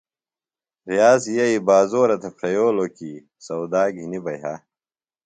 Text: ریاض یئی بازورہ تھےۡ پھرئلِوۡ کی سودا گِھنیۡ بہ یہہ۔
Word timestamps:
ریاض 0.89 1.21
یئی 1.35 1.57
بازورہ 1.67 2.15
تھےۡ 2.21 2.33
پھرئلِوۡ 2.37 2.91
کی 2.97 3.11
سودا 3.45 3.83
گِھنیۡ 3.95 4.23
بہ 4.23 4.31
یہہ۔ 4.37 4.55